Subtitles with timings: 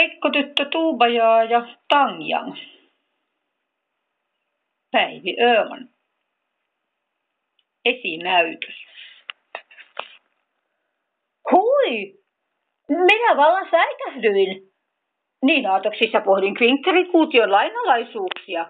[0.00, 2.54] Heikko tyttö Tuubajaa ja Tangjang.
[4.92, 5.88] Päivi Ööman.
[7.84, 8.74] Esinäytös.
[11.52, 12.14] Hui!
[12.88, 14.72] Minä vallan säikähdyin.
[15.42, 18.68] Niin aatoksissa pohdin kvinkkerikuution lainalaisuuksia.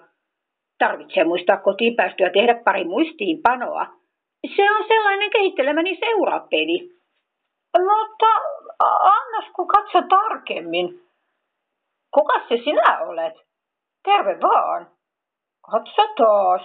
[0.79, 3.87] Tarvitsee muistaa kotiin päästyä tehdä pari muistiinpanoa.
[4.57, 6.91] Se on sellainen kehittelemäni seurapeli.
[7.79, 8.27] Mutta
[9.01, 11.10] annas kun katso tarkemmin.
[12.15, 13.35] Kuka se sinä olet?
[14.05, 14.91] Terve vaan.
[15.71, 16.63] Katso taas.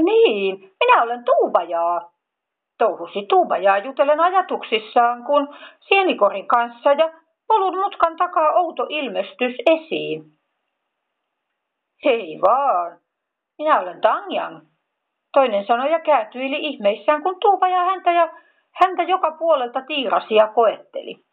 [0.00, 2.12] Niin, minä olen Tuubajaa.
[2.78, 7.12] Touhusi Tuubajaa jutellen ajatuksissaan, kun sienikorin kanssa ja
[7.46, 10.24] polun mutkan takaa outo ilmestys esiin.
[12.04, 12.98] Hei vaan,
[13.58, 14.60] minä olen Tangjang.
[15.32, 16.00] Toinen sanoi ja
[16.58, 18.28] ihmeissään, kun Tuupaja häntä ja
[18.72, 21.24] häntä joka puolelta tiirasi ja koetteli.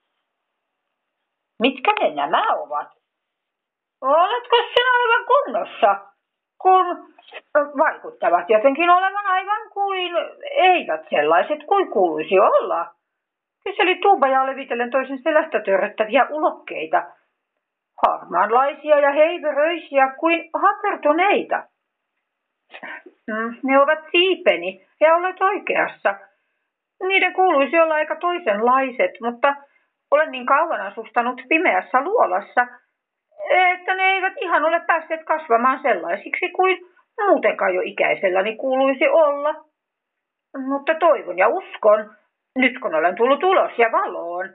[1.60, 2.97] Mitkä ne nämä ovat?
[4.02, 5.96] Oletko sinä aivan kunnossa?
[6.62, 7.16] Kun
[7.78, 10.12] vaikuttavat jotenkin olevan aivan kuin
[10.52, 12.86] eivät sellaiset kuin kuuluisi olla.
[13.64, 17.04] Kyseli Tuubaja levitellen toisen selästä törröttäviä ulokkeita.
[18.08, 21.64] Harmaanlaisia ja heiveröisiä kuin hapertuneita.
[23.28, 26.16] Mm, ne ovat siipeni ja olet oikeassa.
[27.08, 29.56] Niiden kuuluisi olla aika toisenlaiset, mutta
[30.12, 32.68] olen niin kauan asustanut pimeässä luolassa,
[33.50, 36.78] että ne eivät ihan ole päässeet kasvamaan sellaisiksi kuin
[37.22, 39.56] muutenkaan jo ikäiselläni kuuluisi olla.
[40.68, 42.16] Mutta toivon ja uskon,
[42.56, 44.50] nyt kun olen tullut ulos ja valoon,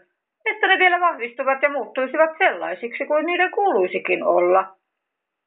[0.45, 4.77] että ne vielä vahvistuvat ja muuttuisivat sellaisiksi kuin niiden kuuluisikin olla.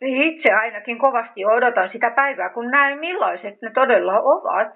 [0.01, 4.73] Itse ainakin kovasti odotan sitä päivää, kun näen millaiset ne todella ovat.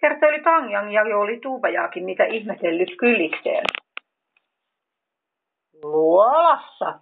[0.00, 3.64] Kertoi Tangjang ja jo oli Tuubajaakin niitä ihmetellyt kylikseen.
[5.82, 7.00] Luolassa.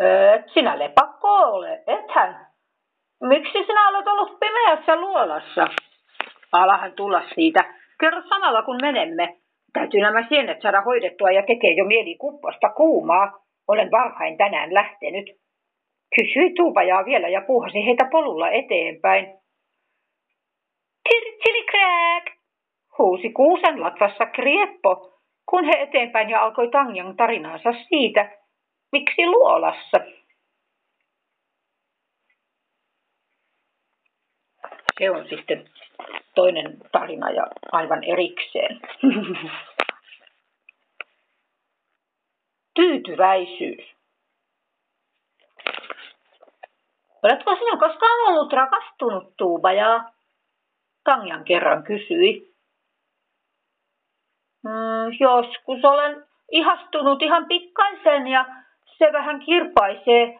[0.00, 2.46] Et sinä lepakko ole, ethän.
[3.20, 5.66] Miksi sinä olet ollut pimeässä luolassa?
[6.52, 7.74] Alahan tulla siitä.
[8.00, 9.36] Kerro samalla kun menemme.
[9.72, 13.32] Täytyy nämä sienet saada hoidettua ja tekee jo mieli kuppasta kuumaa.
[13.68, 15.26] Olen varhain tänään lähtenyt.
[16.16, 19.26] Kysyi tuupajaa vielä ja puhasi heitä polulla eteenpäin.
[21.08, 22.40] Tirtsilikräk!
[23.00, 25.12] huusi kuusen latvassa Krieppo,
[25.50, 28.39] kun he eteenpäin ja alkoi Tangjang tarinaansa siitä,
[28.92, 29.98] miksi luolassa.
[34.98, 35.70] Se on sitten
[36.34, 38.80] toinen tarina ja aivan erikseen.
[42.74, 44.00] Tyytyväisyys.
[47.22, 50.12] Oletko sinä koskaan ollut rakastunut Tuubajaa?
[51.04, 52.54] Tanjan kerran kysyi.
[54.62, 58.44] Mm, joskus olen ihastunut ihan pikkaisen ja
[59.00, 60.34] se vähän kirpaisee,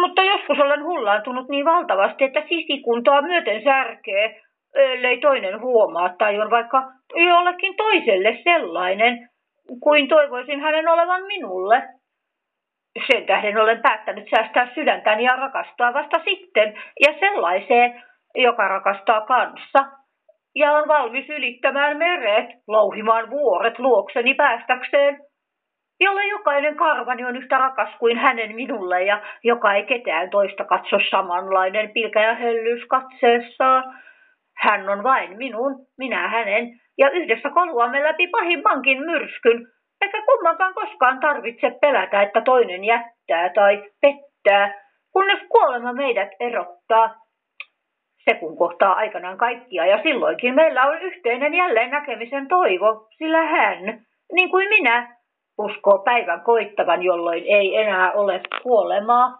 [0.00, 4.40] mutta joskus olen hullaantunut niin valtavasti, että sisikuntoa myöten särkee,
[4.74, 6.84] ellei toinen huomaa tai on vaikka
[7.28, 9.28] jollekin toiselle sellainen,
[9.82, 11.82] kuin toivoisin hänen olevan minulle.
[13.06, 18.02] Sen tähden olen päättänyt säästää sydäntäni ja rakastaa vasta sitten, ja sellaiseen,
[18.34, 19.78] joka rakastaa kanssa.
[20.54, 25.18] Ja on valmis ylittämään meret, louhimaan vuoret luokseni päästäkseen,
[26.02, 30.96] jolle jokainen karvani on yhtä rakas kuin hänen minulle ja joka ei ketään toista katso
[31.10, 33.94] samanlainen pilkä ja hellyys katseessaan.
[34.56, 39.66] Hän on vain minun, minä hänen, ja yhdessä koluamme läpi pahimmankin myrskyn,
[40.00, 44.74] eikä kummankaan koskaan tarvitse pelätä, että toinen jättää tai pettää,
[45.12, 47.14] kunnes kuolema meidät erottaa.
[48.24, 53.78] Se kun kohtaa aikanaan kaikkia, ja silloinkin meillä on yhteinen jälleen näkemisen toivo, sillä hän,
[54.32, 55.16] niin kuin minä,
[55.58, 59.38] uskoo päivän koittavan, jolloin ei enää ole kuolemaa.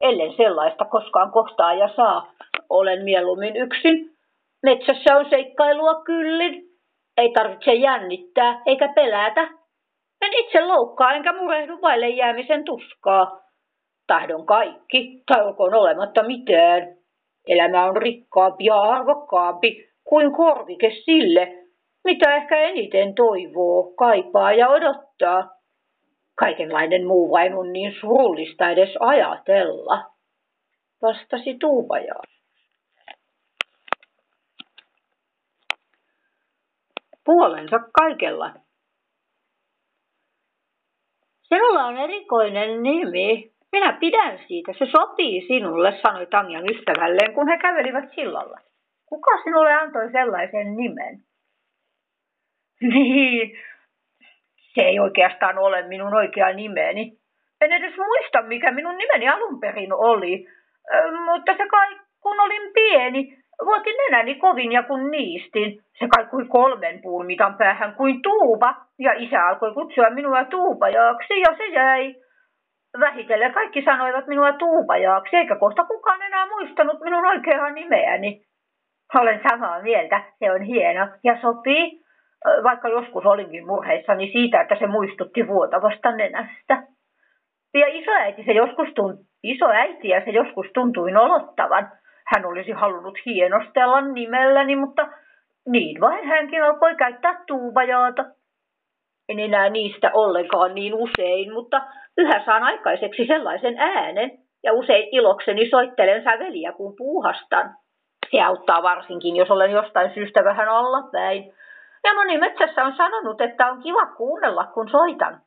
[0.00, 2.32] Ellen sellaista koskaan kohtaa ja saa,
[2.68, 4.10] olen mieluummin yksin.
[4.62, 6.62] Metsässä on seikkailua kyllin.
[7.16, 9.42] Ei tarvitse jännittää eikä pelätä.
[10.22, 13.42] En itse loukkaa enkä murehdu vaille jäämisen tuskaa.
[14.06, 16.96] Tahdon kaikki, tai olkoon olematta mitään.
[17.48, 21.61] Elämä on rikkaampi ja arvokkaampi kuin korvike sille,
[22.04, 25.50] mitä ehkä eniten toivoo, kaipaa ja odottaa.
[26.34, 30.04] Kaikenlainen muu vain on niin surullista edes ajatella,
[31.02, 32.14] vastasi Tuupaja.
[37.24, 38.54] Puolensa kaikella.
[41.42, 43.52] Sinulla on erikoinen nimi.
[43.72, 44.72] Minä pidän siitä.
[44.72, 48.58] Se sopii sinulle, sanoi Tanjan ystävälleen, kun he kävelivät sillalla.
[49.06, 51.24] Kuka sinulle antoi sellaisen nimen?
[52.94, 53.58] Niin,
[54.74, 57.12] Se ei oikeastaan ole minun oikea nimeni.
[57.60, 60.46] En edes muista, mikä minun nimeni alun perin oli.
[61.24, 65.80] Mutta se kai, kun olin pieni, vuotin nenäni kovin ja kun niistin.
[65.98, 71.56] Se kaikui kolmen puun mitan päähän kuin tuuba, ja isä alkoi kutsua minua tuupajaaksi, ja
[71.56, 72.14] se jäi.
[73.00, 78.42] Vähitellen kaikki sanoivat minua tuupajaaksi, eikä kohta kukaan enää muistanut minun oikeaa nimeäni.
[79.14, 82.01] Olen samaa mieltä, se on hieno ja sopii,
[82.62, 86.82] vaikka joskus olinkin murheissani siitä, että se muistutti vuotavasta nenästä.
[87.74, 91.92] Ja isoäiti se joskus tuntui, isoäitiä se joskus tuntui nolottavan.
[92.26, 95.08] Hän olisi halunnut hienostella nimelläni, mutta
[95.68, 98.24] niin vain hänkin alkoi käyttää tuubajaata.
[99.28, 101.82] En enää niistä ollenkaan niin usein, mutta
[102.18, 104.30] yhä saan aikaiseksi sellaisen äänen,
[104.62, 107.74] ja usein ilokseni soittelen säveliä, kun puuhastan.
[108.30, 111.52] Se auttaa varsinkin, jos olen jostain syystä vähän allapäin.
[112.04, 115.40] Ja moni metsässä on sanonut, että on kiva kuunnella, kun soitan.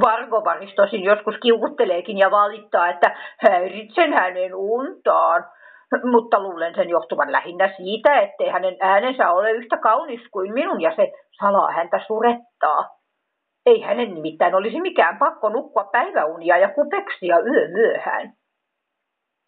[0.00, 5.44] Vargovaris tosin joskus kiukutteleekin ja valittaa, että häiritsen hänen untaan.
[6.10, 10.96] Mutta luulen sen johtuvan lähinnä siitä, ettei hänen äänensä ole yhtä kaunis kuin minun ja
[10.96, 12.88] se salaa häntä surettaa.
[13.66, 18.32] Ei hänen nimittäin olisi mikään pakko nukkua päiväunia ja kupeksia yö myöhään.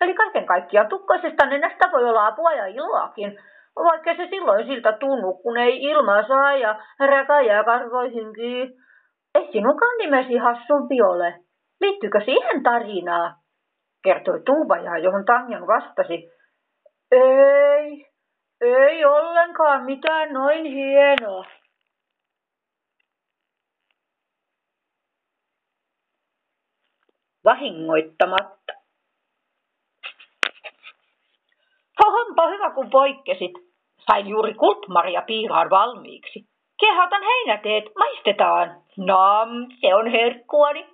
[0.00, 3.38] Eli kaiken kaikkiaan tukkaisesta nenästä voi olla apua ja iloakin,
[3.76, 8.74] vaikka se silloin siltä tunnu, kun ei ilmaa saa ja räkäjää kasvoihinkin.
[9.34, 11.38] Ei sinunkaan nimesi hassumpi ole.
[11.80, 13.42] Liittyykö siihen tarinaa?
[14.04, 16.30] kertoi Tuubaja, johon Tanjan vastasi.
[17.10, 18.06] Ei,
[18.60, 21.44] ei ollenkaan mitään noin hienoa.
[27.44, 28.81] Vahingoittamatta.
[32.32, 33.52] Onpa hyvä, kun poikkesit.
[34.10, 36.40] Sain juuri kultmaria piiraan valmiiksi.
[36.80, 38.82] Kehotan heinäteet, maistetaan.
[38.96, 39.48] Nam,
[39.80, 40.86] se on herkkuani,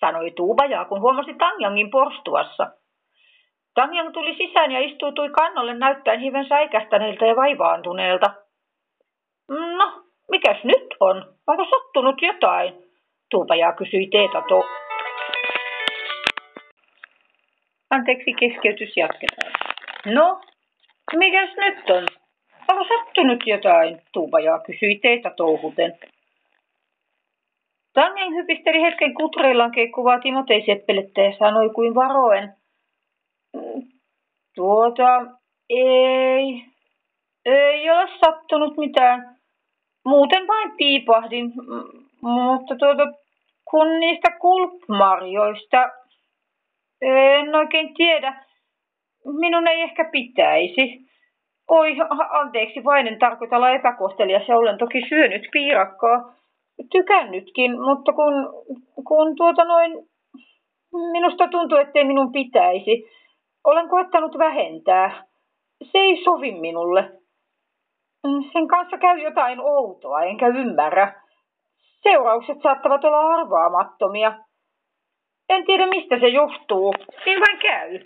[0.00, 2.70] sanoi Tuubajaa, kun huomasi Tangjangin porstuassa.
[3.74, 8.34] Tangjang tuli sisään ja istuutui kannolle näyttäen hiven säikästäneeltä ja vaivaantuneelta.
[9.48, 11.34] No, mikäs nyt on?
[11.46, 12.74] Onko sattunut jotain?
[13.30, 14.62] Tuupaja kysyi Teeta to...
[17.90, 19.65] Anteeksi, keskeytys jatketaan.
[20.14, 20.40] No,
[21.16, 22.06] mikäs nyt on?
[22.68, 24.02] Onko sattunut jotain?
[24.12, 25.98] Tuupaja kysyi Teeta touhuten.
[27.92, 32.54] Tangen hypisteli hetken kutreillaan keikkuvaa Timotei Seppelettä ja sanoi kuin varoen.
[34.54, 35.26] Tuota,
[35.70, 36.64] ei,
[37.44, 39.36] ei ole sattunut mitään.
[40.04, 41.52] Muuten vain piipahdin,
[42.22, 43.12] mutta tuota,
[43.70, 45.88] kun niistä kulpmarjoista,
[47.02, 48.45] en oikein tiedä.
[49.32, 51.06] Minun ei ehkä pitäisi.
[51.68, 51.96] Oi,
[52.30, 56.34] anteeksi vain, en tarkoita olla epäkohtelias ja olen toki syönyt piirakkaa.
[56.92, 58.34] Tykännytkin, mutta kun,
[59.06, 59.92] kun tuota noin,
[61.12, 63.10] minusta tuntuu, ettei minun pitäisi.
[63.64, 65.24] Olen koettanut vähentää.
[65.82, 67.12] Se ei sovi minulle.
[68.52, 71.12] Sen kanssa käy jotain outoa, enkä ymmärrä.
[72.02, 74.38] Seuraukset saattavat olla arvaamattomia.
[75.48, 76.94] En tiedä, mistä se johtuu.
[77.26, 78.00] Niin vain käy.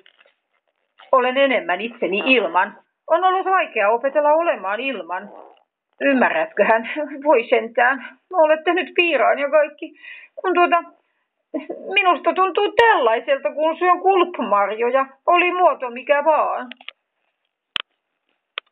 [1.12, 2.78] Olen enemmän itseni ilman.
[3.06, 5.30] On ollut vaikea opetella olemaan ilman.
[6.00, 6.90] Ymmärrätköhän?
[7.24, 8.04] Voi sentään.
[8.32, 9.94] Olette nyt piiraan ja kaikki.
[10.42, 10.82] Kun tuota,
[11.94, 15.06] Minusta tuntuu tällaiselta, kun syön kulpmarjoja.
[15.26, 16.66] Oli muoto mikä vaan.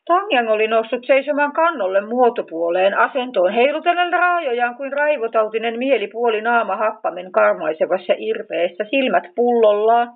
[0.06, 8.12] Tanjan oli noussut seisomaan kannolle muotopuoleen asentoon heilutellen raajojaan kuin raivotautinen mielipuoli naama happamen karmaisevassa
[8.16, 10.08] irpeessä, silmät pullollaan.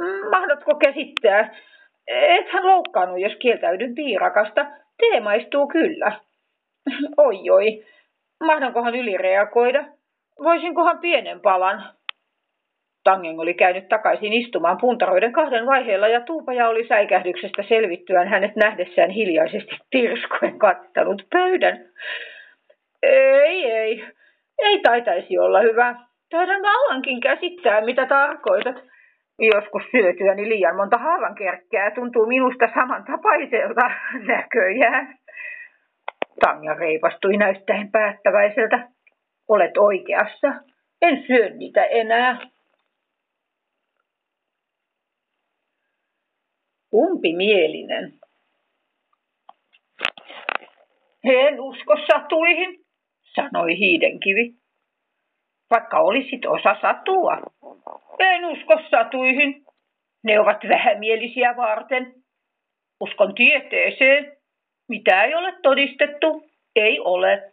[0.00, 1.54] Mm, mahdotko käsittää?
[2.08, 4.66] Ethän loukkaannut, jos kieltäydyn piirakasta.
[4.98, 6.12] Tee maistuu kyllä.
[7.26, 7.84] Oi oi,
[8.44, 9.84] mahdankohan ylireagoida?
[10.42, 11.84] Voisinkohan pienen palan?
[13.04, 19.10] Tangeng oli käynyt takaisin istumaan puntaroiden kahden vaiheella ja tuupaja oli säikähdyksestä selvittyään hänet nähdessään
[19.10, 21.78] hiljaisesti tirskoen kattanut pöydän.
[23.02, 24.04] Ei, ei,
[24.58, 25.94] ei taitaisi olla hyvä.
[26.30, 28.76] Taidan vallankin käsittää, mitä tarkoitat.
[29.38, 30.98] Joskus syötyäni liian monta
[31.38, 33.90] kerkkää tuntuu minusta samantapaiselta
[34.34, 35.18] näköjään.
[36.40, 38.88] Tanja reipastui näyttäen päättäväiseltä.
[39.48, 40.48] Olet oikeassa.
[41.02, 42.40] En syö niitä enää.
[46.92, 48.12] Umpimielinen.
[51.24, 52.84] En usko satuihin,
[53.22, 54.54] sanoi hiidenkivi.
[55.70, 57.38] Vaikka olisit osa satua.
[58.18, 59.64] En usko satuihin.
[60.24, 62.14] Ne ovat vähämielisiä varten.
[63.00, 64.36] Uskon tieteeseen.
[64.88, 66.44] Mitä ei ole todistettu,
[66.76, 67.52] ei ole.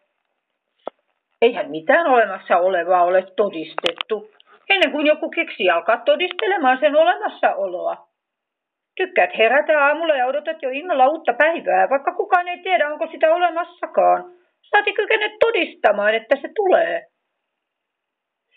[1.41, 4.29] Eihän mitään olemassa olevaa ole todistettu,
[4.69, 8.07] ennen kuin joku keksi alkaa todistelemaan sen olemassaoloa.
[8.95, 13.33] Tykkäät herätä aamulla ja odotat jo innolla uutta päivää, vaikka kukaan ei tiedä, onko sitä
[13.35, 14.25] olemassakaan.
[14.61, 17.05] Saati kykene todistamaan, että se tulee.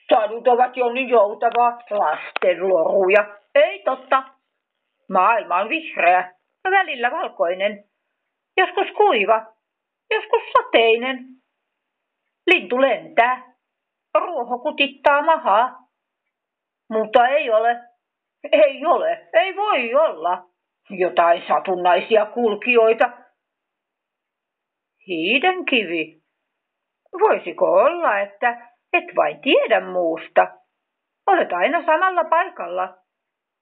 [0.09, 3.39] Sadut ovat jo niin joutavaa lastenloruja.
[3.55, 4.23] Ei totta.
[5.11, 6.35] Maailma on vihreä,
[6.71, 7.85] välillä valkoinen,
[8.57, 9.47] joskus kuiva,
[10.11, 11.19] joskus sateinen.
[12.47, 13.43] Lintu lentää,
[14.15, 15.79] ruoho kutittaa mahaa,
[16.91, 17.81] mutta ei ole,
[18.53, 20.45] ei ole, ei voi olla
[20.91, 23.11] jotain satunnaisia kulkijoita.
[25.07, 26.23] Hiiden kivi.
[27.21, 30.47] Voisiko olla, että et vain tiedä muusta?
[31.27, 32.95] Olet aina samalla paikalla.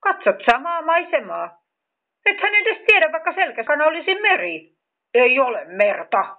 [0.02, 1.58] Katsot samaa maisemaa.
[2.26, 4.74] Ethän edes tiedä, vaikka selkäsana olisi meri.
[5.14, 6.36] Ei ole merta.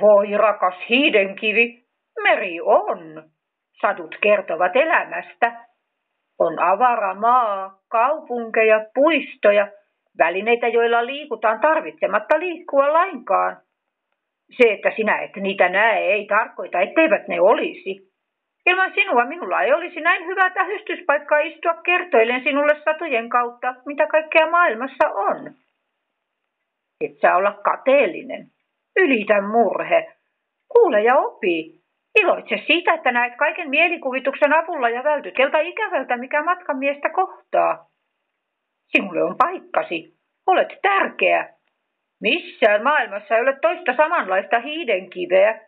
[0.00, 1.84] Voi rakas hiidenkivi,
[2.22, 3.30] meri on.
[3.80, 5.66] Sadut kertovat elämästä.
[6.38, 9.68] On avara maa, kaupunkeja, puistoja,
[10.18, 13.56] välineitä, joilla liikutaan tarvitsematta liikkua lainkaan.
[14.50, 18.12] Se, että sinä et niitä näe, ei tarkoita, etteivät ne olisi.
[18.66, 24.50] Ilman sinua minulla ei olisi näin hyvää tähystyspaikkaa istua kertoilen sinulle satojen kautta, mitä kaikkea
[24.50, 25.54] maailmassa on.
[27.00, 28.46] Et saa olla kateellinen.
[28.96, 30.12] Ylitä murhe.
[30.68, 31.80] Kuule ja opi.
[32.20, 37.86] Iloitse siitä, että näet kaiken mielikuvituksen avulla ja vältyt kelta ikävältä, mikä matkamiestä kohtaa.
[38.86, 40.14] Sinulle on paikkasi.
[40.46, 41.55] Olet tärkeä.
[42.20, 45.60] Missään maailmassa ei ole toista samanlaista hiidenkiveä.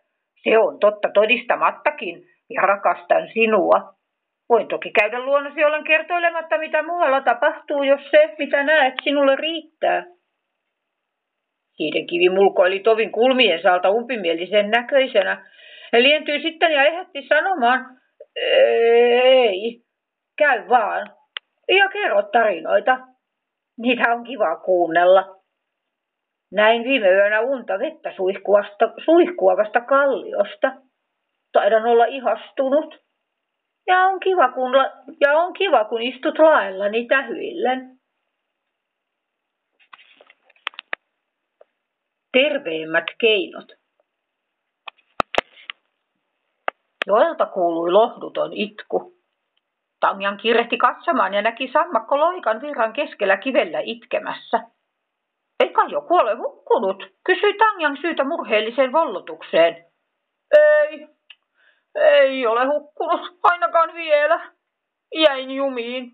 [0.43, 3.93] Se on totta todistamattakin, ja rakastan sinua.
[4.49, 10.05] Voin toki käydä luonnosi ollen kertoilematta, mitä muualla tapahtuu, jos se, mitä näet, sinulle riittää.
[11.79, 15.49] Hiidenkivi mulkoili tovin kulmien saalta umpimielisen näköisenä.
[15.93, 17.85] Ja lientyi sitten ja ehätti sanomaan,
[18.35, 19.81] ei,
[20.37, 21.07] käy vaan.
[21.67, 22.99] Ja kerro tarinoita.
[23.77, 25.38] Niitä on kiva kuunnella.
[26.51, 28.13] Näin viime yönä unta vettä
[29.05, 30.71] suihkuavasta kalliosta
[31.51, 32.95] taidan olla ihastunut.
[33.87, 34.71] Ja on kiva, kun,
[35.21, 37.99] ja on kiva, kun istut laellani tähyillen.
[42.31, 43.71] Terveemmät keinot.
[47.07, 49.13] Joelta kuului lohduton itku.
[49.99, 54.59] Tamjan kirehti katsomaan ja näki sammakko loikan virran keskellä kivellä itkemässä.
[55.79, 59.85] Eikä joku ole hukkunut, kysyi Tanjan syytä murheelliseen vollotukseen.
[60.57, 61.07] Ei,
[61.95, 64.39] ei ole hukkunut ainakaan vielä.
[65.15, 66.11] Jäin jumiin.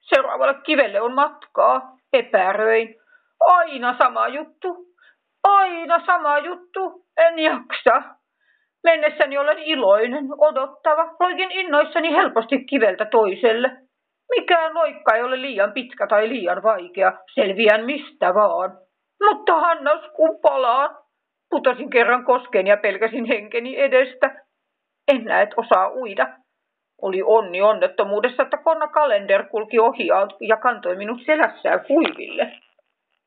[0.00, 1.96] Seuraavalle kivelle on matkaa.
[2.12, 2.94] Epäröin.
[3.40, 4.76] Aina sama juttu.
[5.44, 7.06] Aina sama juttu.
[7.16, 8.02] En jaksa.
[8.84, 11.16] Mennessäni olen iloinen, odottava.
[11.20, 13.70] Loikin innoissani helposti kiveltä toiselle.
[14.36, 17.12] Mikään loikka ei ole liian pitkä tai liian vaikea.
[17.34, 18.89] Selviän mistä vaan.
[19.24, 20.96] Mutta Hannas, kun palaan.
[21.50, 24.44] Putosin kerran koskeen ja pelkäsin henkeni edestä.
[25.08, 26.28] En näet osaa uida.
[27.02, 30.06] Oli onni onnettomuudessa, että Konna Kalender kulki ohi
[30.40, 32.52] ja kantoi minut selässään kuiville.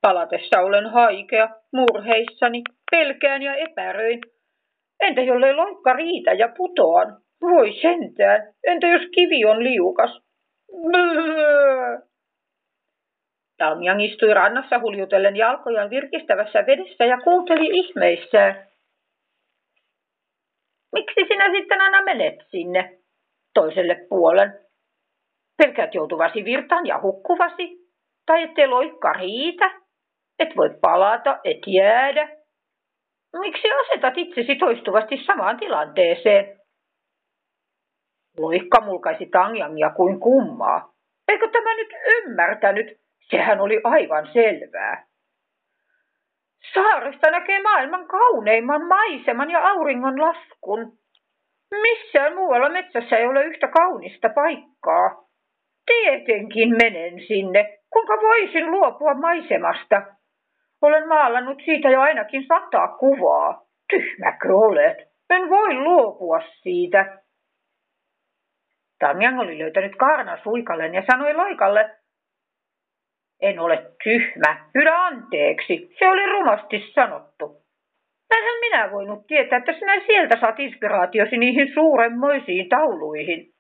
[0.01, 4.21] Palatessa olen haikea, murheissani, pelkään ja epäröin.
[5.00, 7.17] Entä jollei loikka riitä ja putoan?
[7.41, 8.53] Voi sentään.
[8.67, 10.21] Entä jos kivi on liukas?
[10.81, 12.12] Blöö.
[13.63, 18.67] Tamjang istui rannassa huljutellen jalkojaan virkistävässä vedessä ja kuunteli ihmeissään.
[20.96, 23.00] Miksi sinä sitten aina menet sinne
[23.53, 24.60] toiselle puolen?
[25.58, 27.63] Pelkäät joutuvasi virtaan ja hukkuvasi?
[28.25, 29.72] Tai ettei loikka riitä?
[30.39, 32.29] Et voi palata, et jäädä?
[33.39, 36.60] Miksi asetat itsesi toistuvasti samaan tilanteeseen?
[38.38, 40.93] Loikka mulkaisi Tanjangia kuin kummaa.
[41.27, 43.02] Eikö tämä nyt ymmärtänyt?
[43.30, 45.06] Sehän oli aivan selvää.
[46.74, 50.92] Saaresta näkee maailman kauneimman maiseman ja auringon laskun.
[51.82, 55.24] Missään muualla metsässä ei ole yhtä kaunista paikkaa.
[55.86, 60.01] Tietenkin menen sinne, kuinka voisin luopua maisemasta.
[60.82, 63.62] Olen maalannut siitä jo ainakin sata kuvaa.
[63.89, 64.98] Tyhmäkö olet?
[65.30, 67.18] En voi luopua siitä.
[69.00, 71.89] Tamjang oli löytänyt kaarnan suikallen ja sanoi loikalle,
[73.43, 74.69] en ole tyhmä.
[74.73, 75.95] Pyydä anteeksi.
[76.00, 77.63] Se oli rumasti sanottu.
[78.29, 83.53] Näinhän minä voinut tietää, että sinä sieltä saat inspiraatiosi niihin suuremmoisiin tauluihin.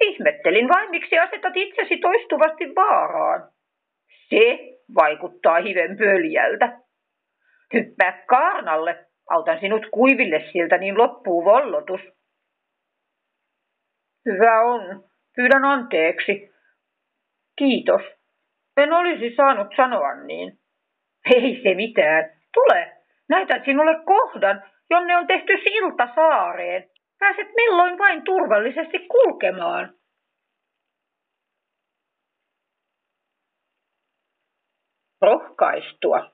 [0.00, 3.48] Ihmettelin vain, miksi asetat itsesi toistuvasti vaaraan.
[4.28, 4.58] Se
[4.94, 6.78] vaikuttaa hiven pöljältä.
[7.74, 12.00] Hyppää kaarnalle, Autan sinut kuiville siltä, niin loppuu vollotus.
[14.26, 15.04] Hyvä on.
[15.36, 16.50] Pyydän anteeksi.
[17.58, 18.02] Kiitos.
[18.76, 20.58] En olisi saanut sanoa niin.
[21.34, 22.30] Ei se mitään.
[22.54, 22.92] Tule.
[23.28, 26.90] Näytän sinulle kohdan, jonne on tehty silta saareen.
[27.18, 29.94] Pääset milloin vain turvallisesti kulkemaan.
[35.22, 36.30] Rohkaistua.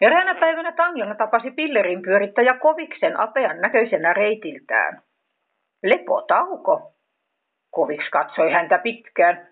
[0.00, 5.02] Eräänä päivänä Tanjana tapasi pillerin pyörittäjä Koviksen apean näköisenä reitiltään.
[5.82, 6.93] Lepotauko.
[7.74, 9.48] Koviks katsoi häntä pitkään.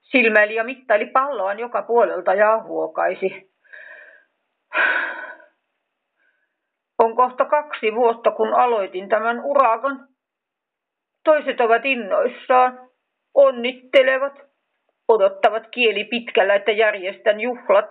[0.00, 3.50] Silmäili ja mittaili palloaan joka puolelta ja huokaisi.
[6.98, 10.08] On kohta kaksi vuotta, kun aloitin tämän urakan.
[11.24, 12.90] Toiset ovat innoissaan,
[13.34, 14.32] onnittelevat,
[15.08, 17.90] odottavat kieli pitkällä, että järjestän juhlat.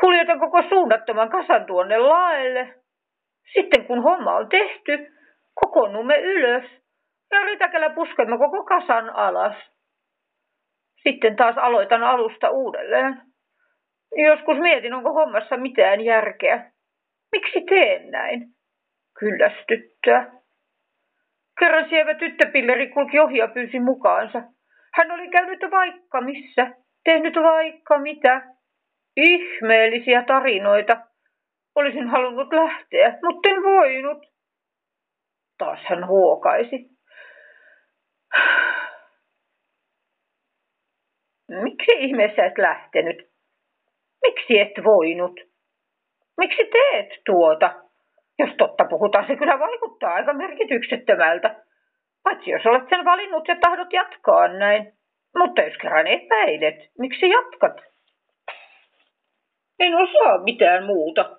[0.00, 2.74] Kuljetan koko suunnattoman kasan tuonne laelle.
[3.52, 5.12] Sitten kun homma on tehty,
[5.54, 6.78] kokoonnumme ylös
[7.30, 9.56] ja rytäkällä puskemme koko kasan alas.
[11.02, 13.22] Sitten taas aloitan alusta uudelleen.
[14.16, 16.72] Joskus mietin, onko hommassa mitään järkeä.
[17.32, 18.46] Miksi teen näin?
[19.18, 20.30] Kyllästyttää.
[21.58, 24.42] Kerran sievä tyttöpilleri kulki ohi ja pyysi mukaansa.
[24.94, 26.70] Hän oli käynyt vaikka missä,
[27.04, 28.42] tehnyt vaikka mitä.
[29.16, 30.96] Ihmeellisiä tarinoita.
[31.74, 34.26] Olisin halunnut lähteä, mutta en voinut.
[35.58, 36.97] Taas hän huokaisi.
[41.62, 43.28] Miksi ihmeessä et lähtenyt?
[44.22, 45.40] Miksi et voinut?
[46.36, 47.74] Miksi teet tuota?
[48.38, 51.64] Jos totta puhutaan, se kyllä vaikuttaa aika merkityksettömältä.
[52.22, 54.92] Paitsi jos olet sen valinnut ja tahdot jatkaa näin.
[55.38, 57.80] Mutta jos kerran epäilet, miksi jatkat?
[59.78, 61.38] En osaa mitään muuta.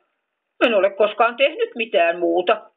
[0.65, 2.71] En ole koskaan tehnyt mitään muuta.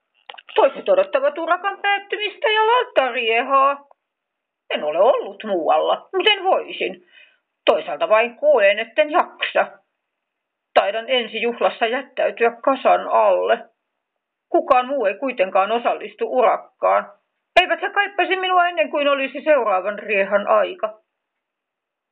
[0.55, 3.92] Toiset odottavat urakan päättymistä ja lattariehaa.
[4.73, 7.07] En ole ollut muualla, miten voisin.
[7.67, 9.67] Toisaalta vain koen, etten jaksa.
[10.75, 13.59] Taidan ensi juhlassa jättäytyä kasan alle.
[14.49, 17.13] Kukaan muu ei kuitenkaan osallistu urakkaan.
[17.61, 21.01] Eivät he kaippasi minua ennen kuin olisi seuraavan riehan aika.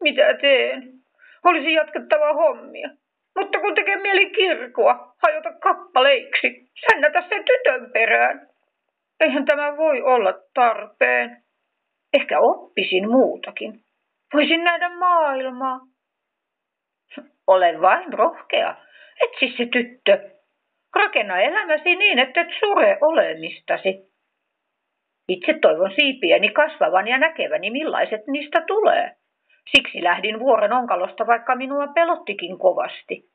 [0.02, 0.92] Mitä teen?
[1.44, 2.88] Olisi jatkettava hommia.
[3.36, 8.48] Mutta kun tekee mieli kirkua, hajota kappaleiksi, sännätä sen tytön perään.
[9.20, 11.42] Eihän tämä voi olla tarpeen.
[12.12, 13.80] Ehkä oppisin muutakin.
[14.34, 15.80] Voisin nähdä maailmaa.
[17.46, 18.76] Olen vain rohkea.
[19.20, 20.30] Etsi se tyttö.
[20.94, 24.10] Rakenna elämäsi niin, että et sure olemistasi.
[25.28, 29.16] Itse toivon siipieni kasvavan ja näkeväni, millaiset niistä tulee.
[29.70, 33.30] Siksi lähdin vuoren onkalosta, vaikka minua pelottikin kovasti.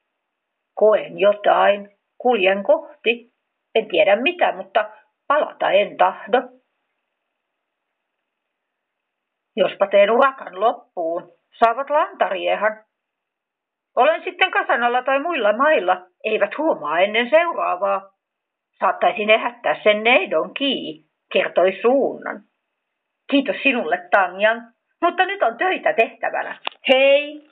[0.74, 3.32] Koen jotain, kuljen kohti.
[3.76, 4.90] En tiedä mitä, mutta
[5.28, 6.42] palata en tahdo.
[9.56, 12.84] Jospa teen urakan loppuun, saavat lantariehan.
[13.96, 18.12] Olen sitten kasanalla tai muilla mailla, eivät huomaa ennen seuraavaa.
[18.80, 22.42] Saattaisin ehättää sen neidon kii, kertoi suunnan.
[23.32, 26.60] Kiitos sinulle, Tanjan, mutta nyt on töitä tehtävänä.
[26.88, 27.50] Hei!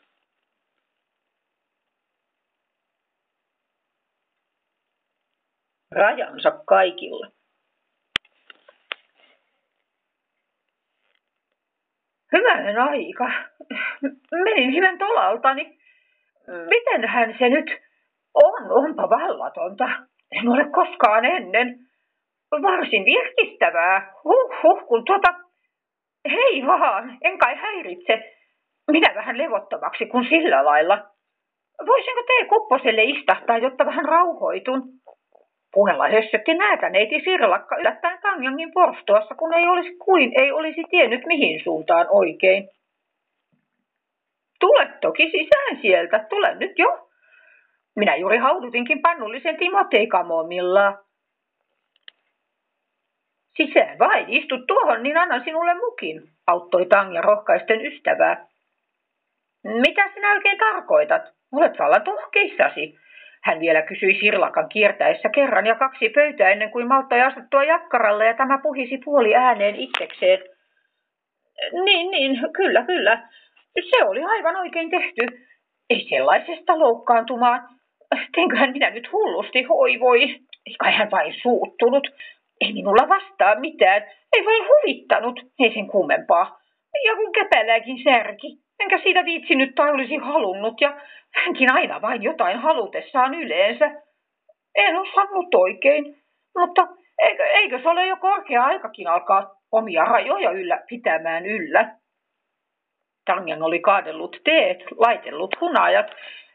[5.92, 7.28] Rajansa kaikilla.
[12.34, 13.32] Hyvänen aika.
[14.44, 15.78] Menin hiven tolaltani.
[16.70, 17.82] Mitenhän se nyt
[18.34, 18.72] on?
[18.72, 19.90] Onpa vallatonta.
[20.32, 21.80] En ole koskaan ennen.
[22.52, 24.14] Varsin virkistävää.
[24.24, 25.34] Huh, huh, kun tuota...
[26.32, 28.34] Hei vaan, en kai häiritse.
[28.92, 31.06] Minä vähän levottomaksi kuin sillä lailla.
[31.86, 34.82] Voisinko te kupposelle istahtaa, jotta vähän rauhoitun?
[35.74, 41.64] Puhella hössötti näätäneiti Sirlakka yllättäen Tanjangin porstuassa, kun ei olisi kuin ei olisi tiennyt mihin
[41.64, 42.70] suuntaan oikein.
[44.60, 47.10] Tule toki sisään sieltä, tule nyt jo.
[47.96, 50.98] Minä juuri haudutinkin pannullisen Timoteikamomilla.
[53.58, 58.48] Sisään vain, istu tuohon, niin annan sinulle mukin, auttoi Tanja rohkaisten ystävää.
[59.64, 61.22] Mitä sinä oikein tarkoitat?
[61.52, 63.03] Olet vallan tohkeissasi.
[63.44, 68.34] Hän vielä kysyi Sirlakan kiertäessä kerran ja kaksi pöytää ennen kuin malttoi astuttua jakkaralle ja
[68.34, 70.40] tämä puhisi puoli ääneen itsekseen.
[71.86, 73.30] Niin, niin, kyllä, kyllä.
[73.90, 75.48] Se oli aivan oikein tehty.
[75.90, 77.70] Ei sellaisesta loukkaantumaan.
[78.36, 80.22] Teenköhän minä nyt hullusti, hoi voi.
[80.66, 82.08] Ei kai hän vain suuttunut.
[82.62, 84.04] Ei minulla vastaa mitään.
[84.38, 85.40] Ei vain huvittanut.
[85.60, 86.60] Ei sen kummempaa.
[87.06, 88.63] Ja kun käpälääkin särki.
[88.84, 91.02] Enkä siitä viitsinyt tai olisi halunnut, ja
[91.36, 93.92] hänkin aina vain jotain halutessaan yleensä.
[94.76, 96.16] En osannut oikein,
[96.58, 96.88] mutta
[97.20, 101.96] eikö, eikö se ole jo korkea aikakin alkaa omia rajoja yllä pitämään yllä?
[103.26, 106.08] Tanjan oli kaadellut teet, laitellut hunajat.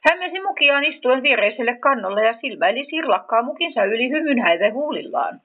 [0.09, 5.41] Hän mesi mukiaan istuen viereiselle kannolle ja silmäili sirlakkaa mukinsa yli hymynhäive huulillaan.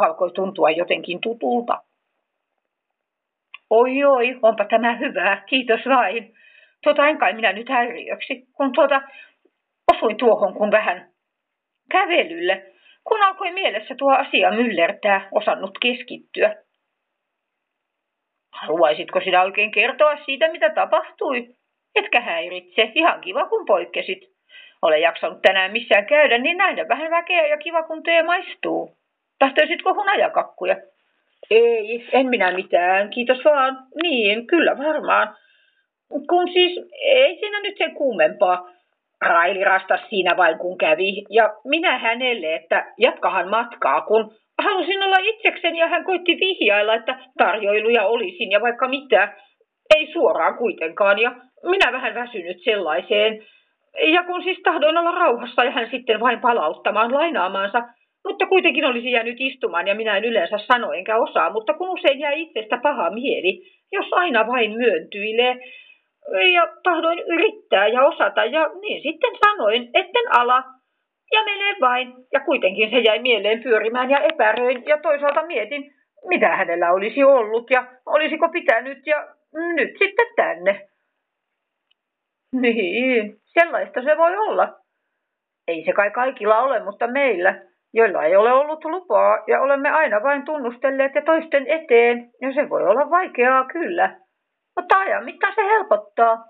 [0.00, 1.78] Alkoi tuntua jotenkin tutulta.
[3.70, 6.34] Oi oi, onpa tämä hyvää, kiitos vain.
[6.82, 9.02] Tuota en kai minä nyt häiriöksi, kun tuota
[9.94, 11.10] osuin tuohon kun vähän
[11.90, 12.72] kävelylle,
[13.04, 16.56] kun alkoi mielessä tuo asia myllertää, osannut keskittyä.
[18.52, 21.48] Haluaisitko sinä oikein kertoa siitä, mitä tapahtui?
[21.94, 24.18] Etkä häiritse, ihan kiva kun poikkesit.
[24.82, 28.98] Ole jaksanut tänään missään käydä, niin näin vähän väkeä ja kiva kun tee maistuu.
[29.38, 30.76] Tahtoisitko hunajakakkuja?
[31.50, 33.78] Ei, en minä mitään, kiitos vaan.
[34.02, 35.36] Niin, kyllä varmaan.
[36.28, 38.70] Kun siis, ei siinä nyt sen kuumempaa.
[39.20, 45.16] Raili rastas siinä vain kun kävi, ja minä hänelle, että jatkahan matkaa, kun halusin olla
[45.22, 49.32] itsekseni ja hän koitti vihjailla, että tarjoiluja olisin ja vaikka mitä.
[49.94, 51.32] Ei suoraan kuitenkaan, ja
[51.62, 53.42] minä vähän väsynyt sellaiseen.
[54.12, 57.82] Ja kun siis tahdoin olla rauhassa ja hän sitten vain palauttamaan lainaamaansa,
[58.28, 62.20] mutta kuitenkin olisi jäänyt istumaan ja minä en yleensä sano enkä osaa, mutta kun usein
[62.20, 63.62] jää itsestä paha mieli,
[63.92, 65.56] jos aina vain myöntyilee,
[66.54, 70.64] ja tahdoin yrittää ja osata ja niin sitten sanoin, etten ala
[71.32, 72.14] ja mene vain.
[72.32, 75.94] Ja kuitenkin se jäi mieleen pyörimään ja epäröin ja toisaalta mietin,
[76.28, 79.28] mitä hänellä olisi ollut ja olisiko pitänyt ja
[79.76, 80.88] nyt sitten tänne.
[82.52, 84.78] Niin, sellaista se voi olla.
[85.68, 87.54] Ei se kai kaikilla ole, mutta meillä,
[87.94, 92.70] joilla ei ole ollut lupaa ja olemme aina vain tunnustelleet ja toisten eteen, ja se
[92.70, 94.16] voi olla vaikeaa kyllä.
[94.76, 96.44] Mutta ajan mittaan se helpottaa.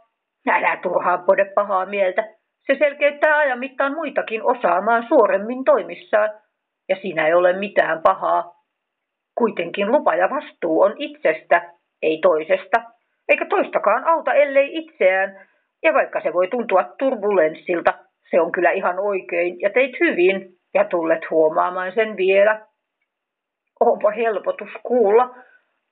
[0.49, 2.25] Älä turhaan pode pahaa mieltä.
[2.67, 6.31] Se selkeyttää ajan mittaan muitakin osaamaan suoremmin toimissaan,
[6.89, 8.55] ja siinä ei ole mitään pahaa.
[9.39, 11.73] Kuitenkin lupa ja vastuu on itsestä,
[12.03, 12.83] ei toisesta,
[13.29, 15.49] eikä toistakaan auta ellei itseään,
[15.83, 17.95] ja vaikka se voi tuntua turbulenssilta,
[18.31, 22.67] se on kyllä ihan oikein, ja teit hyvin, ja tullet huomaamaan sen vielä.
[23.81, 25.35] Onpa helpotus kuulla.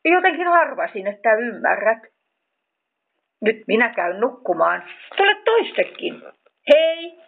[0.05, 2.03] Jotenkin harvasin, että ymmärrät.
[3.41, 4.85] Nyt minä käyn nukkumaan.
[5.17, 6.23] Tule toistekin.
[6.73, 7.19] Hei!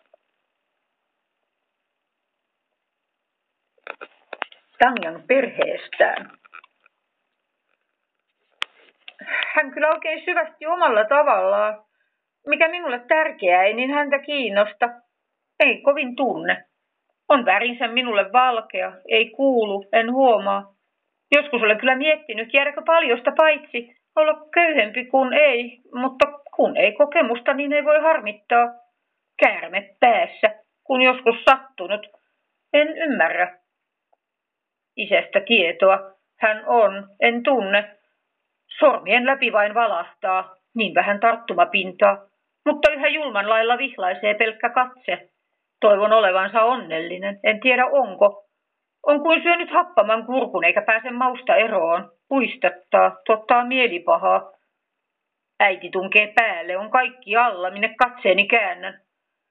[4.79, 6.31] Tangan perheestään.
[9.55, 11.85] Hän kyllä oikein syvästi omalla tavallaan.
[12.47, 14.89] Mikä minulle tärkeää ei, niin häntä kiinnosta.
[15.61, 16.68] Ei kovin tunne.
[17.29, 20.75] On värinsä minulle valkea, ei kuulu, en huomaa.
[21.35, 27.55] Joskus olen kyllä miettinyt, jäädäkö paljosta paitsi, olla köyhempi kuin ei, mutta kun ei kokemusta,
[27.55, 28.67] niin ei voi harmittaa.
[29.43, 32.07] Käärme päässä, kun joskus sattunut.
[32.73, 33.59] En ymmärrä.
[34.97, 35.99] Isästä tietoa.
[36.41, 37.97] Hän on, en tunne.
[38.79, 42.17] Sormien läpi vain valahtaa, niin vähän tarttumapintaa,
[42.67, 45.29] mutta yhä julman lailla vihlaisee pelkkä katse.
[45.81, 48.45] Toivon olevansa onnellinen, en tiedä onko.
[49.07, 52.11] On kuin syönyt happaman kurkun eikä pääse mausta eroon.
[52.29, 54.53] Puistattaa, tottaa mielipahaa.
[55.61, 59.01] Äiti tunkee päälle, on kaikki alla, minne katseeni käännän.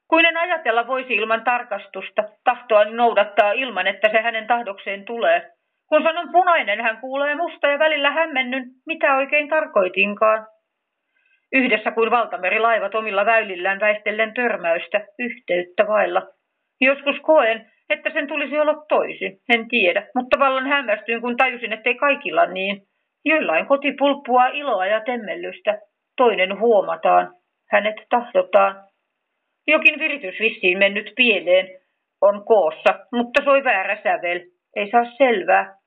[0.09, 5.51] Kuin en ajatella voisi ilman tarkastusta, tahtoani noudattaa ilman, että se hänen tahdokseen tulee.
[5.89, 10.47] Kun sanon punainen, hän kuulee musta ja välillä hämmennyn, mitä oikein tarkoitinkaan.
[11.57, 16.21] Yhdessä kuin valtamerilaivat omilla väylillään väistellen törmäystä, yhteyttä vailla.
[16.81, 21.95] Joskus koen, että sen tulisi olla toisin, en tiedä, mutta vallan hämmästyin, kun tajusin, ettei
[21.95, 22.81] kaikilla niin.
[23.25, 25.79] Joillain koti pulppua iloa ja temmellystä,
[26.17, 27.33] toinen huomataan,
[27.71, 28.83] hänet tahdotaan.
[29.67, 31.67] Jokin viritys vissiin mennyt pieleen,
[32.21, 34.41] on koossa, mutta soi väärä sävel,
[34.75, 35.77] ei saa selvää.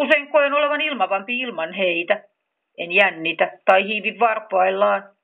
[0.00, 2.24] Usein koen olevan ilmavampi ilman heitä.
[2.78, 5.17] En jännitä tai hiivi varpaillaan.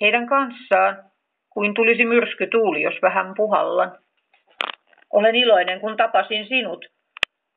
[0.00, 1.04] Heidän kanssaan,
[1.50, 3.98] kuin tulisi myrskytuuli, jos vähän puhallan.
[5.12, 6.86] Olen iloinen, kun tapasin sinut.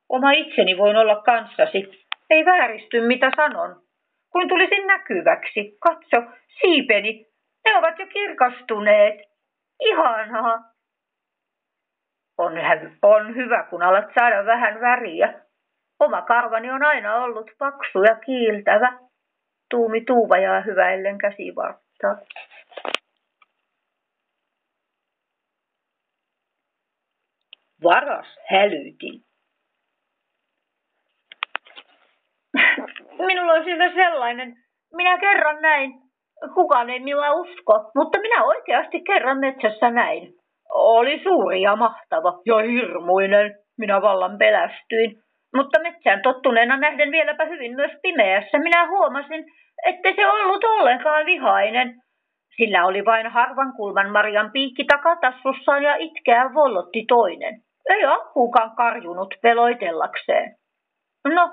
[0.09, 2.05] Oma itseni voin olla kanssasi.
[2.29, 3.81] Ei vääristy, mitä sanon.
[4.31, 5.77] Kuin tulisin näkyväksi.
[5.79, 7.25] Katso, siipeni.
[7.65, 9.15] Ne ovat jo kirkastuneet.
[9.79, 10.59] Ihanaa.
[12.37, 12.53] On,
[13.01, 15.33] on hyvä, kun alat saada vähän väriä.
[15.99, 18.99] Oma karvani on aina ollut paksu ja kiiltävä.
[19.69, 21.17] Tuumi tuuvajaa hyväillen
[22.03, 22.43] käsivarttaa.
[27.83, 29.21] Varas hälytin.
[33.17, 34.55] Minulla on sillä sellainen.
[34.95, 35.91] Minä kerran näin.
[36.53, 40.33] Kukaan ei minua usko, mutta minä oikeasti kerran metsässä näin.
[40.69, 43.55] Oli suuri ja mahtava ja hirmuinen.
[43.77, 45.22] Minä vallan pelästyin.
[45.55, 49.45] Mutta metsään tottuneena nähden vieläpä hyvin myös pimeässä minä huomasin,
[49.85, 51.95] että se ollut ollenkaan vihainen.
[52.57, 57.61] Sillä oli vain harvan kulman Marian piikki takatassussaan ja itkeä vollotti toinen.
[57.89, 60.55] Ei akkuukaan karjunut peloitellakseen.
[61.33, 61.49] No,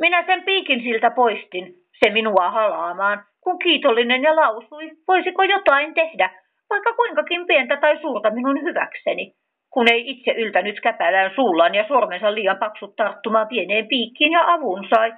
[0.00, 6.30] minä sen piikin siltä poistin, se minua halaamaan, kun kiitollinen ja lausui, voisiko jotain tehdä,
[6.70, 9.32] vaikka kuinkakin pientä tai suurta minun hyväkseni,
[9.70, 14.86] kun ei itse yltänyt käpälään suullaan ja sormensa liian paksut tarttumaan pieneen piikkiin ja avun
[14.94, 15.12] sai,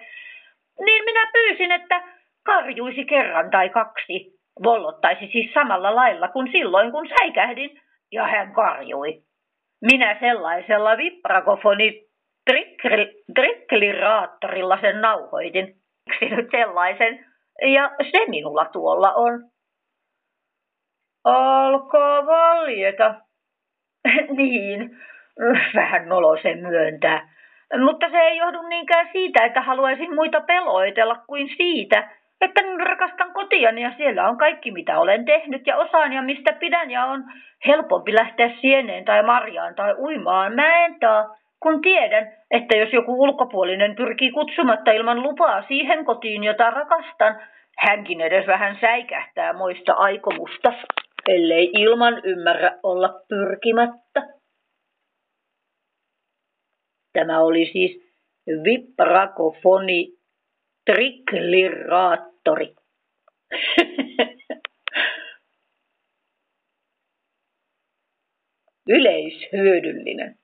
[0.84, 2.02] niin minä pyysin, että
[2.46, 7.80] karjuisi kerran tai kaksi, vollottaisi siis samalla lailla kuin silloin, kun säikähdin,
[8.12, 9.22] ja hän karjui.
[9.82, 12.10] Minä sellaisella vibragofoni
[13.34, 15.74] trikliraattorilla sen nauhoitin.
[16.08, 17.26] Miksi nyt sellaisen?
[17.74, 19.50] Ja se minulla tuolla on.
[21.24, 23.14] Alkaa valjeta.
[24.38, 24.96] niin,
[25.74, 27.28] vähän nolosen myöntää.
[27.84, 32.08] Mutta se ei johdu niinkään siitä, että haluaisin muita peloitella kuin siitä,
[32.40, 36.90] että rakastan kotiani ja siellä on kaikki mitä olen tehnyt ja osaan ja mistä pidän
[36.90, 37.24] ja on
[37.66, 44.30] helpompi lähteä sieneen tai marjaan tai uimaan mäentaa, kun tiedän, että jos joku ulkopuolinen pyrkii
[44.30, 47.40] kutsumatta ilman lupaa siihen kotiin, jota rakastan,
[47.78, 50.72] hänkin edes vähän säikähtää moista aikomusta,
[51.28, 54.28] ellei ilman ymmärrä olla pyrkimättä.
[57.12, 58.10] Tämä oli siis
[58.64, 60.18] viprakofoni
[60.84, 62.74] trikliraattori.
[68.88, 70.38] Yleishyödyllinen.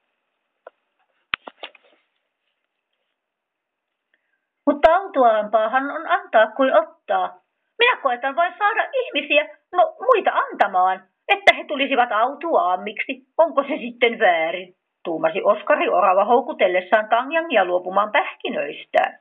[4.67, 7.46] Mutta autuaampaahan on antaa kuin ottaa.
[7.79, 13.13] Minä koetan vain saada ihmisiä, no muita antamaan, että he tulisivat autuaammiksi.
[13.39, 14.75] Onko se sitten väärin?
[15.05, 19.19] Tuumasi Oskari Orava houkutellessaan Tanjangia luopumaan pähkinöistään.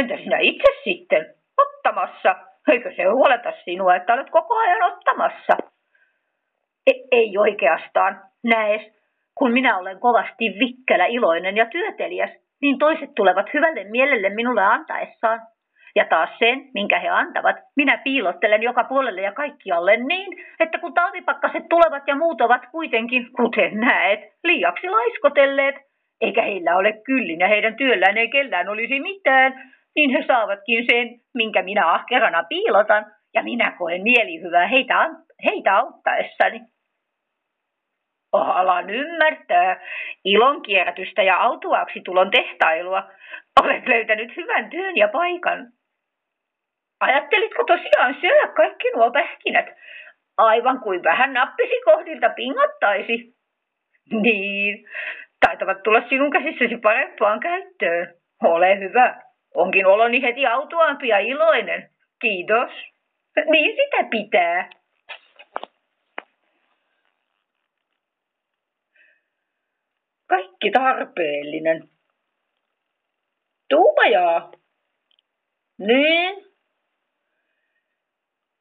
[0.00, 1.34] Entä sinä itse sitten?
[1.58, 2.36] Ottamassa.
[2.68, 5.56] Eikö se huoleta sinua, että olet koko ajan ottamassa?
[6.86, 8.20] E- ei oikeastaan.
[8.44, 8.82] Näes,
[9.34, 12.30] kun minä olen kovasti vikkelä, iloinen ja työtelijäs,
[12.62, 15.40] niin toiset tulevat hyvälle mielelle minulle antaessaan.
[15.96, 20.94] Ja taas sen, minkä he antavat, minä piilottelen joka puolelle ja kaikkialle niin, että kun
[20.94, 25.76] talvipakkaset tulevat ja muut ovat kuitenkin, kuten näet, liiaksi laiskotelleet,
[26.20, 31.20] eikä heillä ole kyllin ja heidän työllään ei kellään olisi mitään, niin he saavatkin sen,
[31.34, 35.10] minkä minä ahkerana piilotan, ja minä koen mielihyvää heitä,
[35.44, 36.60] heitä auttaessani.
[38.32, 39.80] Oh, alan ymmärtää
[40.24, 43.10] ilonkierrätystä ja autuaaksi tulon tehtailua.
[43.62, 45.68] Olet löytänyt hyvän työn ja paikan.
[47.02, 49.66] Ajattelitko tosiaan syödä kaikki nuo pähkinät?
[50.36, 53.34] Aivan kuin vähän nappisi kohdilta pingottaisi.
[54.10, 54.88] Niin,
[55.46, 58.14] taitavat tulla sinun käsissäsi parempaan käyttöön.
[58.44, 59.22] Ole hyvä.
[59.54, 61.90] Onkin oloni heti autuaampi ja iloinen.
[62.20, 62.70] Kiitos.
[63.50, 64.70] Niin sitä pitää.
[70.28, 71.82] Kaikki tarpeellinen.
[73.68, 74.52] Tuupajaa.
[75.78, 76.51] Niin.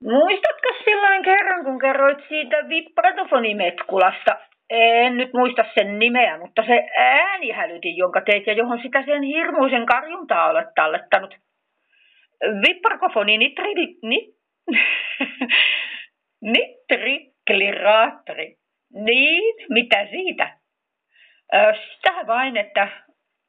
[0.04, 4.38] Muistatko silloin kerran, kun kerroit siitä vibratonifonimetkulasta?
[4.70, 9.86] En nyt muista sen nimeä, mutta se äänihälytin, jonka teit ja johon sitä sen hirmuisen
[9.86, 11.36] karjuntaa olet tallettanut.
[12.68, 13.74] Viparkofoni nitri...
[14.04, 14.34] Ni,
[16.54, 18.56] nitrikliraattori.
[18.94, 20.58] Niin, mitä siitä?
[21.96, 22.88] Sitä vain, että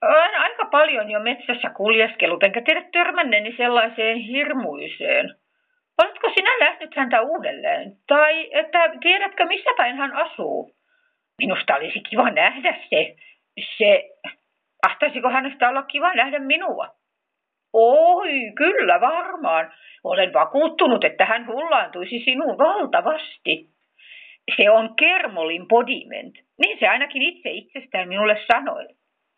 [0.02, 5.41] olen aika paljon jo metsässä kuljeskellut, enkä tiedä törmänneeni sellaiseen hirmuiseen.
[6.02, 7.92] Oletko sinä nähnyt häntä uudelleen?
[8.06, 10.74] Tai että tiedätkö, missä päin hän asuu?
[11.38, 13.16] Minusta olisi kiva nähdä se.
[13.76, 14.04] Se,
[14.86, 16.88] ahtaisiko hänestä olla kiva nähdä minua?
[17.72, 19.72] Oi, kyllä varmaan.
[20.04, 23.68] Olen vakuuttunut, että hän hullaantuisi sinuun valtavasti.
[24.56, 26.34] Se on Kermolin podiment.
[26.58, 28.86] Niin se ainakin itse itsestään minulle sanoi.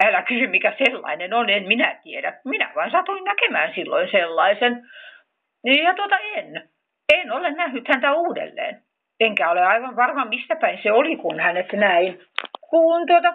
[0.04, 2.40] Älä kysy, mikä sellainen on, en minä tiedä.
[2.44, 4.86] Minä vain satuin näkemään silloin sellaisen.
[5.64, 6.62] Ja tuota en.
[7.14, 8.82] En ole nähnyt häntä uudelleen.
[9.20, 12.20] Enkä ole aivan varma, mistä päin se oli, kun hänet näin.
[12.70, 13.34] Kun tuota,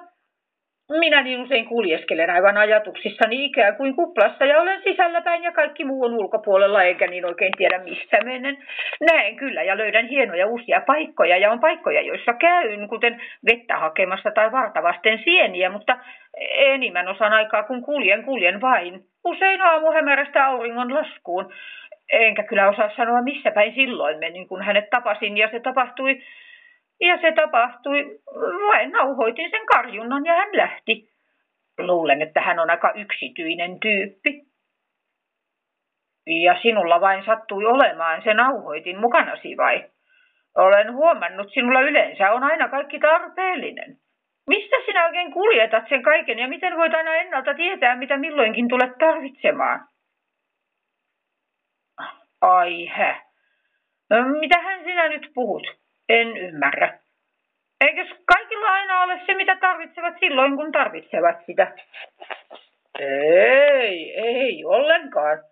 [1.00, 6.06] minä niin usein kuljeskelen aivan ajatuksissani ikään kuin kuplassa ja olen sisälläpäin ja kaikki muu
[6.06, 8.58] on ulkopuolella eikä niin oikein tiedä mistä menen.
[9.12, 14.32] Näen kyllä ja löydän hienoja uusia paikkoja ja on paikkoja, joissa käyn, kuten vettä hakemassa
[14.32, 15.98] tai vartavasten sieniä, mutta
[16.58, 19.02] enimmän osan aikaa kun kuljen, kuljen vain.
[19.26, 21.54] Usein aamuhämärästä auringon laskuun.
[22.10, 26.22] Enkä kyllä osaa sanoa missä päin silloin menin, kun hänet tapasin ja se tapahtui,
[27.02, 28.20] ja se tapahtui,
[28.68, 31.10] vain nauhoitin sen karjunnan ja hän lähti.
[31.78, 34.42] Luulen, että hän on aika yksityinen tyyppi.
[36.28, 39.86] Ja sinulla vain sattui olemaan se nauhoitin mukanasi vai?
[40.58, 43.98] Olen huomannut, sinulla yleensä on aina kaikki tarpeellinen.
[44.48, 48.98] Mistä sinä oikein kuljetat sen kaiken ja miten voit aina ennalta tietää, mitä milloinkin tulet
[49.00, 49.89] tarvitsemaan?
[52.42, 53.22] Ai hä.
[54.10, 55.68] No, mitähän sinä nyt puhut?
[56.10, 57.00] En ymmärrä.
[57.82, 61.74] Eikös kaikilla aina ole se, mitä tarvitsevat silloin, kun tarvitsevat sitä?
[63.00, 65.44] Ei, ei ollenkaan.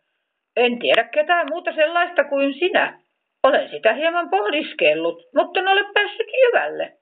[0.55, 2.99] En tiedä ketään muuta sellaista kuin sinä.
[3.43, 6.97] Olen sitä hieman pohdiskellut, mutta en ole päässyt jyvälle.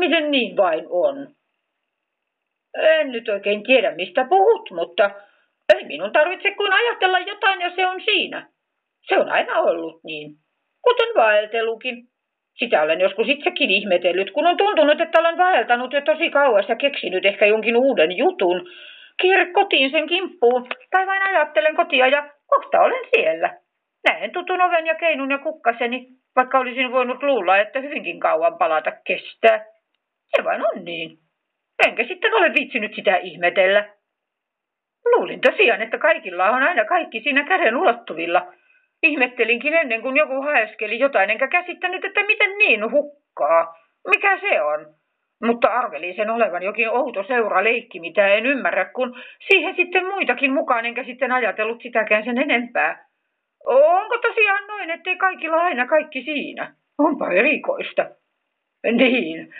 [0.00, 1.28] Miten niin vain on?
[2.74, 5.10] En nyt oikein tiedä, mistä puhut, mutta
[5.74, 8.48] ei minun tarvitse kuin ajatella jotain ja se on siinä.
[9.08, 10.30] Se on aina ollut niin,
[10.82, 11.96] kuten vaeltelukin.
[12.58, 16.76] Sitä olen joskus itsekin ihmetellyt, kun on tuntunut, että olen vaeltanut jo tosi kauas ja
[16.76, 18.68] keksinyt ehkä jonkin uuden jutun.
[19.20, 23.58] Kierre kotiin sen kimppuun, tai vain ajattelen kotia ja kohta olen siellä.
[24.08, 28.92] Näen tutun oven ja keinun ja kukkaseni, vaikka olisin voinut luulla, että hyvinkin kauan palata
[29.06, 29.64] kestää.
[30.36, 31.18] Se vain on niin.
[31.86, 33.88] Enkä sitten ole viitsinyt sitä ihmetellä.
[35.04, 38.52] Luulin tosiaan, että kaikilla on aina kaikki siinä käden ulottuvilla.
[39.02, 43.74] Ihmettelinkin ennen kuin joku haeskeli jotain, enkä käsittänyt, että miten niin hukkaa.
[44.08, 44.86] Mikä se on?
[45.42, 50.86] Mutta arvelin sen olevan jokin outo seuraleikki, mitä en ymmärrä, kun siihen sitten muitakin mukaan,
[50.86, 53.06] enkä sitten ajatellut sitäkään sen enempää.
[53.66, 56.74] Onko tosiaan noin, ettei kaikilla aina kaikki siinä?
[56.98, 58.06] Onpa erikoista.
[58.92, 59.54] Niin,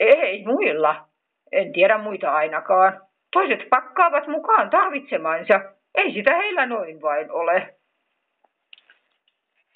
[0.00, 1.08] ei muilla.
[1.52, 3.00] En tiedä muita ainakaan.
[3.32, 5.60] Toiset pakkaavat mukaan tarvitsemansa.
[5.94, 7.74] Ei sitä heillä noin vain ole.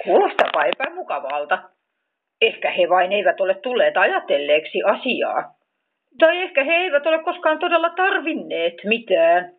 [0.04, 1.62] Kuulostapa epämukavalta.
[2.40, 5.54] Ehkä he vain eivät ole tulleet ajatelleeksi asiaa.
[6.18, 9.54] Tai ehkä he eivät ole koskaan todella tarvinneet mitään.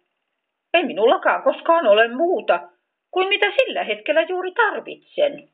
[0.73, 2.69] Ei minullakaan koskaan ole muuta
[3.11, 5.49] kuin mitä sillä hetkellä juuri tarvitsen.